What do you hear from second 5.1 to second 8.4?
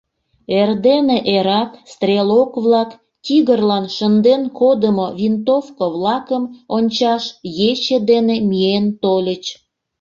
винтовко-влакым ончаш ече дене